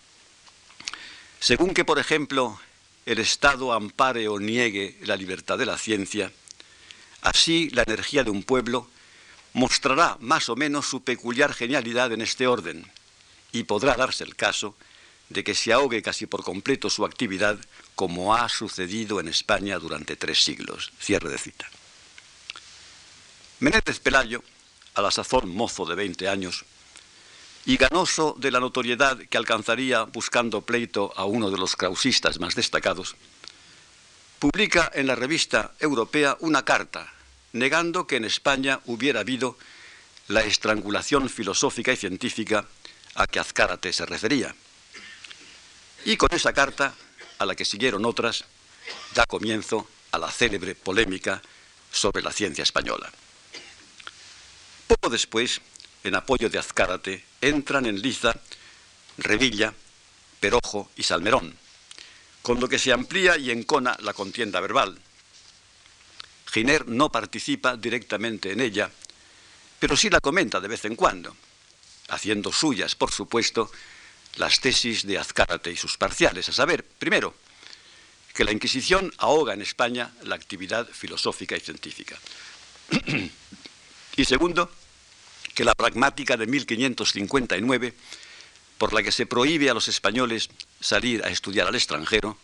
[1.40, 2.60] según que, por ejemplo,
[3.06, 6.31] el Estado ampare o niegue la libertad de la ciencia,
[7.21, 8.90] así la energía de un pueblo
[9.54, 12.92] mostrará más o menos su peculiar genialidad en este orden
[13.54, 14.75] y podrá darse el caso
[15.29, 17.58] de que se ahogue casi por completo su actividad
[17.96, 20.91] como ha sucedido en España durante tres siglos.
[21.00, 21.67] Cierre de cita.
[23.60, 24.44] Menéndez Pelayo,
[24.96, 26.65] a la sazón mozo de 20 años,
[27.65, 32.56] y ganoso de la notoriedad que alcanzaría buscando pleito a uno de los krausistas más
[32.56, 33.15] destacados,
[34.39, 37.13] publica en la revista europea una carta
[37.54, 39.58] negando que en España hubiera habido
[40.27, 42.65] la estrangulación filosófica y científica
[43.15, 44.54] a que Azcárate se refería.
[46.06, 46.94] Y con esa carta,
[47.44, 48.46] a la que siguieron otras,
[49.13, 51.41] da comienzo a la célebre polémica
[51.91, 53.12] sobre la ciencia española.
[54.87, 55.62] Poco después,
[56.04, 58.35] en apoyo de Azcárate, entran en liza
[59.17, 59.73] Revilla,
[60.39, 61.56] Perojo y Salmerón,
[62.41, 65.00] con lo que se amplía y encona la contienda verbal.
[66.52, 68.91] Giner no participa directamente en ella,
[69.79, 71.35] pero sí la comenta de vez en cuando,
[72.10, 73.71] haciendo suyas, por supuesto,
[74.36, 77.36] las tesis de Azcárate y sus parciales, a saber, primero,
[78.34, 82.17] que la Inquisición ahoga en España la actividad filosófica y científica.
[84.15, 84.71] y segundo,
[85.54, 87.94] que la pragmática de 1559,
[88.77, 92.38] por la que se prohíbe a los españoles salir a estudiar al extranjero,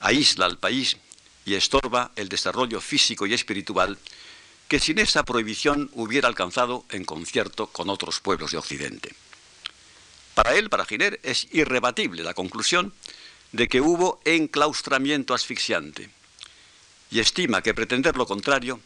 [0.00, 0.96] aísla al país
[1.44, 3.98] y estorba el desarrollo físico y espiritual
[4.68, 9.14] que sin esa prohibición hubiera alcanzado en concierto con otros pueblos de Occidente.
[10.36, 12.92] Para él, para Giner, es irrebatible la conclusión
[13.52, 16.10] de que hubo enclaustramiento asfixiante
[17.10, 18.78] y estima que pretender lo contrario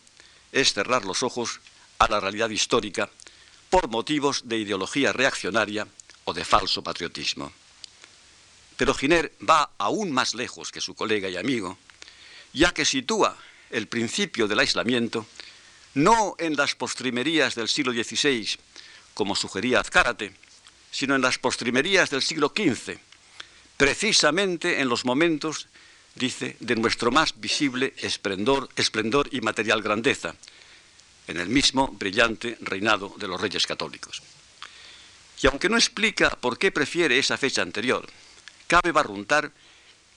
[0.52, 1.58] es cerrar los ojos
[1.98, 3.10] a la realidad histórica
[3.68, 5.88] por motivos de ideología reaccionaria
[6.22, 7.52] o de falso patriotismo.
[8.76, 11.78] Pero Giner va aún más lejos que su colega y amigo,
[12.52, 13.36] ya que sitúa
[13.70, 15.26] el principio del aislamiento
[15.94, 18.56] no en las postrimerías del siglo XVI,
[19.14, 20.32] como sugería Azcárate,
[20.90, 22.98] sino en las postrimerías del siglo XV,
[23.76, 25.68] precisamente en los momentos,
[26.14, 30.34] dice, de nuestro más visible esplendor, esplendor y material grandeza,
[31.28, 34.22] en el mismo brillante reinado de los reyes católicos.
[35.42, 38.06] Y aunque no explica por qué prefiere esa fecha anterior,
[38.66, 39.52] cabe barruntar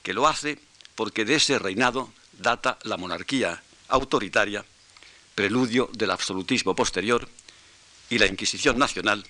[0.02, 0.58] que lo hace
[0.94, 4.64] porque de ese reinado data la monarquía autoritaria,
[5.34, 7.28] preludio del absolutismo posterior,
[8.10, 9.26] y la Inquisición nacional,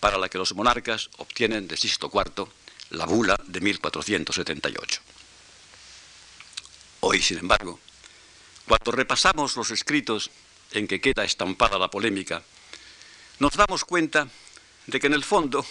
[0.00, 2.48] para la que los monarcas obtienen de Sisto IV
[2.90, 5.00] la bula de 1478.
[7.00, 7.80] Hoy, sin embargo,
[8.66, 10.30] cuando repasamos los escritos
[10.72, 12.42] en que queda estampada la polémica,
[13.38, 14.28] nos damos cuenta
[14.86, 15.64] de que en el fondo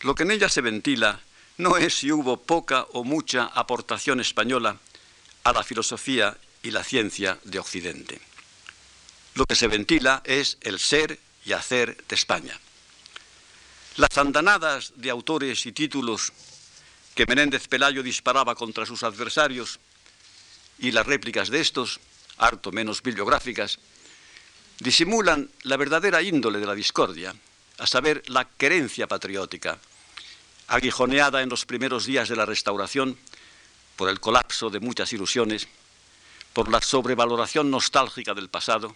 [0.00, 1.20] lo que en ella se ventila
[1.58, 4.78] no es si hubo poca o mucha aportación española
[5.44, 8.20] a la filosofía y la ciencia de Occidente.
[9.34, 12.58] Lo que se ventila es el ser y hacer de España.
[13.96, 16.30] Las andanadas de autores y títulos
[17.14, 19.80] que Menéndez Pelayo disparaba contra sus adversarios
[20.78, 21.98] y las réplicas de estos,
[22.36, 23.78] harto menos bibliográficas,
[24.80, 27.34] disimulan la verdadera índole de la discordia,
[27.78, 29.78] a saber, la querencia patriótica,
[30.68, 33.16] aguijoneada en los primeros días de la restauración
[33.96, 35.68] por el colapso de muchas ilusiones,
[36.52, 38.94] por la sobrevaloración nostálgica del pasado,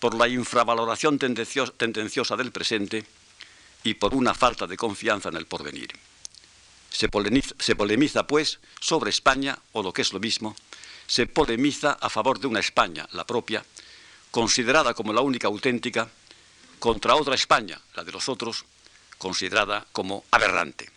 [0.00, 3.04] por la infravaloración tendenciosa del presente,
[3.84, 5.90] y por una falta de confianza en el porvenir.
[6.90, 7.08] Se
[7.74, 10.54] polemiza, pues, sobre España, o lo que es lo mismo,
[11.06, 13.64] se polemiza a favor de una España, la propia,
[14.30, 16.08] considerada como la única auténtica,
[16.78, 18.64] contra otra España, la de los otros,
[19.18, 20.90] considerada como aberrante.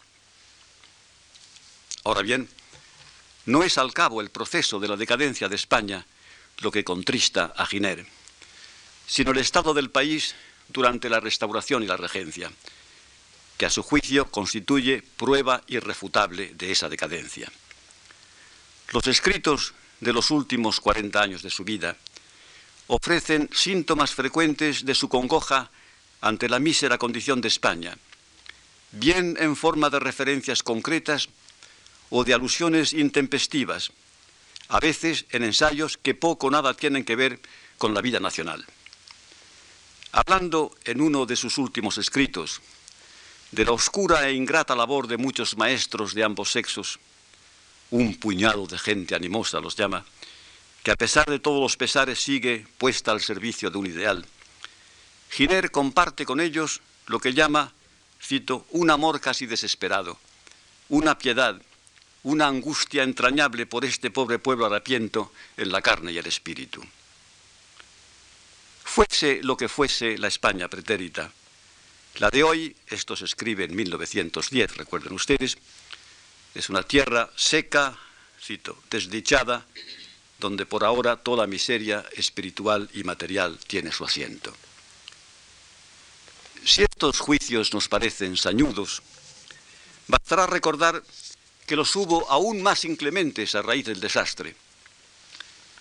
[2.03, 2.49] Ahora bien,
[3.45, 6.05] no es al cabo el proceso de la decadencia de España
[6.59, 8.05] lo que contrista a Giner,
[9.07, 10.35] sino el estado del país
[10.69, 12.51] durante la restauración y la regencia,
[13.57, 17.51] que a su juicio constituye prueba irrefutable de esa decadencia.
[18.91, 21.95] Los escritos de los últimos 40 años de su vida
[22.87, 25.71] ofrecen síntomas frecuentes de su congoja
[26.21, 27.97] ante la mísera condición de España,
[28.91, 31.29] bien en forma de referencias concretas
[32.09, 33.91] o de alusiones intempestivas,
[34.67, 37.39] a veces en ensayos que poco o nada tienen que ver
[37.77, 38.65] con la vida nacional.
[40.11, 42.61] Hablando en uno de sus últimos escritos
[43.55, 46.99] de la oscura e ingrata labor de muchos maestros de ambos sexos,
[47.89, 50.03] un puñado de gente animosa los llama,
[50.83, 54.25] que a pesar de todos los pesares sigue puesta al servicio de un ideal.
[55.31, 57.71] Giner comparte con ellos lo que llama,
[58.21, 60.19] cito, un amor casi desesperado,
[60.89, 61.55] una piedad,
[62.23, 66.83] una angustia entrañable por este pobre pueblo harapiento en la carne y el espíritu.
[68.83, 71.31] Fuese lo que fuese la España pretérita,
[72.17, 75.57] la de hoy, esto se escribe en 1910, recuerden ustedes,
[76.53, 77.97] es una tierra seca,
[78.41, 79.65] cito, desdichada,
[80.39, 84.53] donde por ahora toda miseria espiritual y material tiene su asiento.
[86.63, 89.01] Si estos juicios nos parecen sañudos,
[90.07, 91.03] bastará recordar
[91.65, 94.55] que los hubo aún más inclementes a raíz del desastre,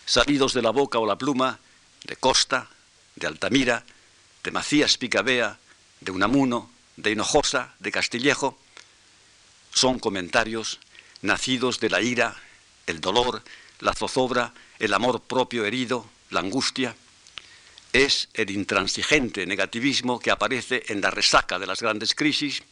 [0.05, 1.59] salidos de la boca o la pluma
[2.05, 2.69] de Costa,
[3.17, 3.85] de Altamira,
[4.43, 5.59] de Macías Picabea,
[6.05, 8.59] de Unamuno, de Hinojosa, de Castillejo,
[9.73, 10.79] son comentarios
[11.23, 12.37] nacidos de la ira,
[12.87, 13.43] el dolor,
[13.81, 16.95] la zozobra, el amor propio herido, la angustia.
[17.93, 22.63] Es el intransigente negativismo que aparece en la resaca de las grandes crisis.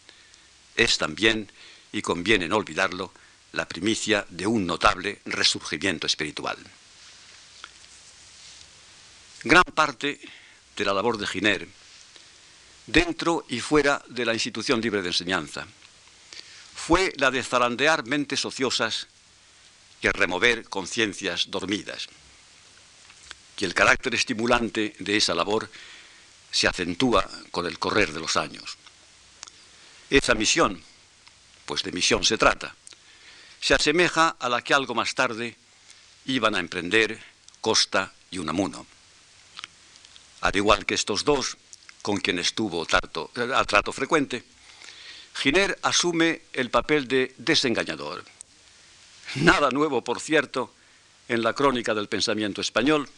[0.76, 1.50] Es también,
[1.90, 3.12] y conviene no olvidarlo,
[3.52, 6.58] la primicia de un notable resurgimiento espiritual.
[9.44, 10.20] Gran parte
[10.76, 11.68] de la labor de Giner,
[12.86, 15.66] dentro y fuera de la institución libre de enseñanza,
[16.74, 19.06] fue la de zarandear mentes ociosas
[20.00, 22.08] y remover conciencias dormidas.
[23.58, 25.70] Y el carácter estimulante de esa labor
[26.50, 28.76] se acentúa con el correr de los años.
[30.10, 30.82] Esa misión,
[31.64, 32.74] pues de misión se trata,
[33.60, 35.56] se asemeja a la que algo más tarde
[36.26, 37.22] iban a emprender
[37.60, 38.84] Costa y Unamuno.
[40.40, 41.56] Al igual que estos dos,
[42.02, 44.44] con quienes tuvo trato, a trato frecuente,
[45.34, 48.24] Giner asume el papel de desengañador.
[49.36, 50.74] Nada nuevo, por cierto,
[51.28, 53.08] en la crónica del pensamiento español,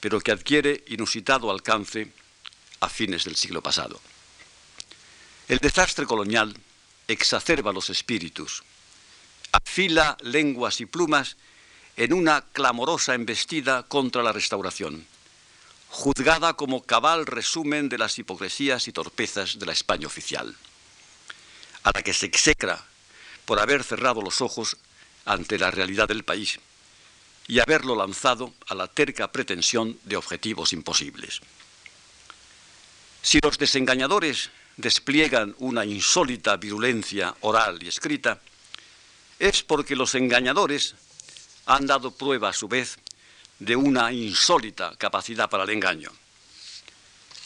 [0.00, 2.12] pero que adquiere inusitado alcance
[2.80, 4.00] a fines del siglo pasado.
[5.48, 6.56] El desastre colonial
[7.08, 8.62] exacerba los espíritus,
[9.52, 11.36] afila lenguas y plumas
[11.96, 15.06] en una clamorosa embestida contra la restauración,
[15.94, 20.52] juzgada como cabal resumen de las hipocresías y torpezas de la España oficial,
[21.84, 22.84] a la que se execra
[23.44, 24.76] por haber cerrado los ojos
[25.24, 26.58] ante la realidad del país
[27.46, 31.40] y haberlo lanzado a la terca pretensión de objetivos imposibles.
[33.22, 38.40] Si los desengañadores despliegan una insólita virulencia oral y escrita,
[39.38, 40.96] es porque los engañadores
[41.66, 42.98] han dado prueba a su vez
[43.58, 46.10] de una insólita capacidad para el engaño.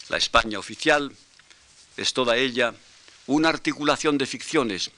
[0.09, 1.15] La España oficial
[1.97, 2.75] es toda ella
[3.27, 4.91] una articulación de ficciones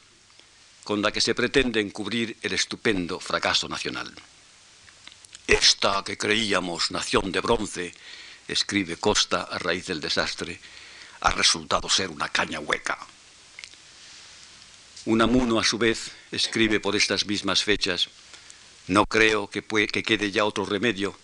[0.84, 4.12] con la que se pretende encubrir el estupendo fracaso nacional.
[5.46, 7.94] Esta que creíamos nación de bronce,
[8.46, 10.60] escribe Costa a raíz del desastre,
[11.20, 12.98] ha resultado ser una caña hueca.
[15.06, 18.08] Unamuno, a su vez, escribe por estas mismas fechas,
[18.90, 21.16] no creo que, que quede ya otro remedio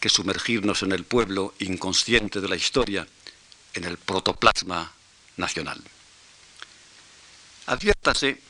[0.00, 3.06] que sumergirnos en el pueblo inconsciente de la historia,
[3.74, 4.90] en el protoplasma
[5.36, 5.82] nacional.
[7.66, 8.40] Adviértase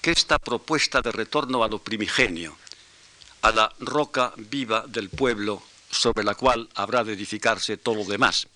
[0.00, 2.56] que esta propuesta de retorno a lo primigenio,
[3.42, 8.48] a la roca viva del pueblo sobre la cual habrá de edificarse todo lo demás,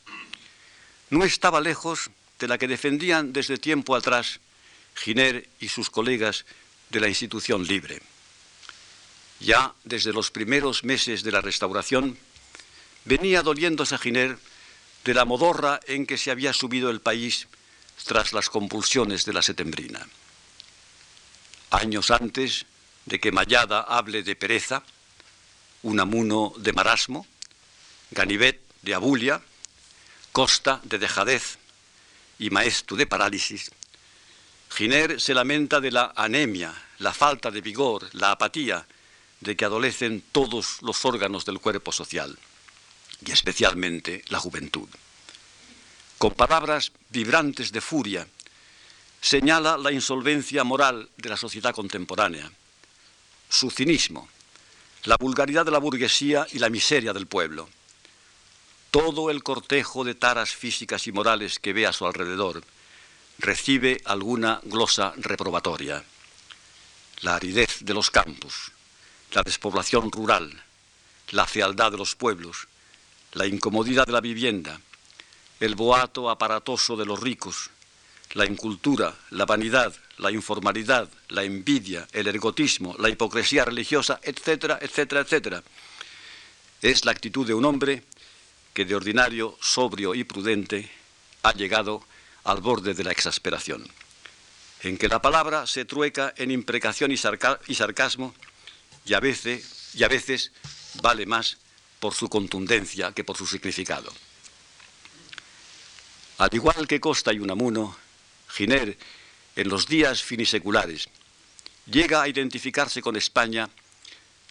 [1.10, 4.40] no estaba lejos de la que defendían desde tiempo atrás
[4.96, 6.44] Giner y sus colegas
[6.90, 8.02] de la institución libre.
[9.40, 12.18] Ya desde los primeros meses de la restauración,
[13.04, 14.38] venía doliéndose a Giner
[15.04, 17.48] de la modorra en que se había subido el país
[18.04, 20.06] tras las compulsiones de la setembrina.
[21.70, 22.66] Años antes
[23.04, 24.82] de que Mayada hable de pereza,
[25.82, 27.26] Unamuno de marasmo,
[28.10, 29.42] Ganivet de abulia,
[30.32, 31.58] Costa de dejadez
[32.38, 33.70] y Maestro de parálisis,
[34.70, 38.86] Giner se lamenta de la anemia, la falta de vigor, la apatía
[39.46, 42.36] de que adolecen todos los órganos del cuerpo social,
[43.24, 44.88] y especialmente la juventud.
[46.18, 48.26] Con palabras vibrantes de furia,
[49.20, 52.50] señala la insolvencia moral de la sociedad contemporánea,
[53.48, 54.28] su cinismo,
[55.04, 57.68] la vulgaridad de la burguesía y la miseria del pueblo.
[58.90, 62.64] Todo el cortejo de taras físicas y morales que ve a su alrededor,
[63.38, 66.02] recibe alguna glosa reprobatoria.
[67.20, 68.72] La aridez de los campos,
[69.32, 70.62] la despoblación rural,
[71.30, 72.68] la fealdad de los pueblos,
[73.32, 74.80] la incomodidad de la vivienda,
[75.60, 77.70] el boato aparatoso de los ricos,
[78.34, 85.20] la incultura, la vanidad, la informalidad, la envidia, el ergotismo, la hipocresía religiosa, etcétera, etcétera,
[85.20, 85.62] etcétera.
[86.82, 88.04] Es la actitud de un hombre
[88.74, 90.90] que de ordinario, sobrio y prudente,
[91.42, 92.04] ha llegado
[92.44, 93.86] al borde de la exasperación,
[94.82, 98.34] en que la palabra se trueca en imprecación y, sarcasmo
[99.06, 100.52] y a, veces,
[101.00, 101.56] vale más
[102.00, 104.12] por su contundencia que por su significado.
[106.38, 107.96] Al igual que Costa y Unamuno,
[108.48, 108.98] Giner,
[109.54, 111.08] en los días finiseculares,
[111.86, 113.70] llega a identificarse con España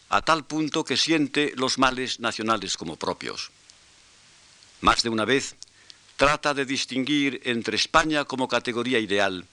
[0.09, 3.51] a tal punto que siente los males nacionales como propios.
[4.81, 5.55] Más de una vez
[6.15, 9.45] trata de distinguir entre España como categoría ideal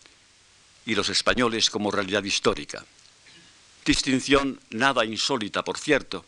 [0.87, 2.85] y los españoles como realidad histórica.
[3.85, 6.25] Distinción nada insólita, por cierto,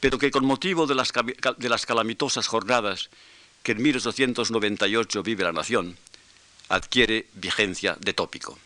[0.00, 1.12] pero que con motivo de las,
[1.56, 3.08] de las calamitosas jornadas
[3.62, 5.96] que en 1898 vive la nación,
[6.68, 8.58] adquiere vigencia de tópico.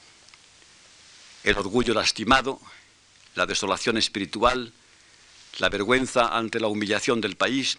[1.45, 2.61] El orgullo lastimado,
[3.35, 4.73] la desolación espiritual,
[5.59, 7.79] la vergüenza ante la humillación del país,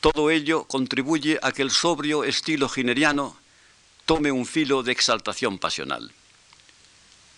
[0.00, 3.36] todo ello contribuye a que el sobrio estilo gineriano
[4.04, 6.12] tome un filo de exaltación pasional.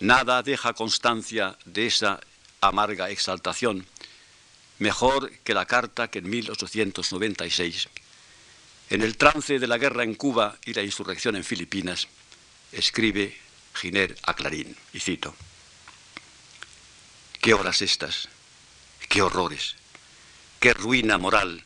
[0.04, 2.20] Nada deja constancia de esa
[2.60, 3.86] amarga exaltación,
[4.78, 7.88] mejor que la carta que en 1896,
[8.90, 12.06] en el trance de la guerra en Cuba y la insurrección en Filipinas,
[12.70, 13.34] escribe
[13.72, 15.34] Giner a Clarín, y cito,
[17.40, 18.28] ¿Qué horas estas?
[19.08, 19.74] ¿Qué horrores?
[20.60, 21.64] ¿Qué ruina moral,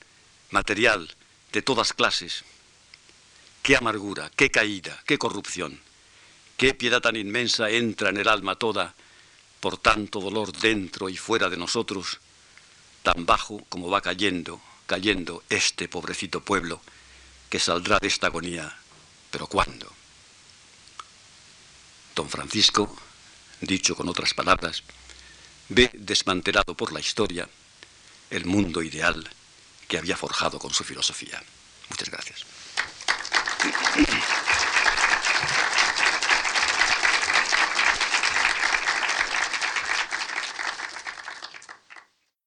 [0.50, 1.12] material,
[1.50, 2.44] de todas clases?
[3.64, 5.87] ¿Qué amargura, qué caída, qué corrupción?
[6.58, 8.92] ¿Qué piedad tan inmensa entra en el alma toda
[9.60, 12.18] por tanto dolor dentro y fuera de nosotros,
[13.04, 16.80] tan bajo como va cayendo, cayendo este pobrecito pueblo
[17.48, 18.76] que saldrá de esta agonía.
[19.30, 19.92] Pero ¿cuándo?
[22.16, 22.92] Don Francisco,
[23.60, 24.82] dicho con otras palabras,
[25.68, 27.48] ve desmantelado por la historia
[28.30, 29.30] el mundo ideal
[29.86, 31.40] que había forjado con su filosofía.
[31.88, 32.44] Muchas gracias.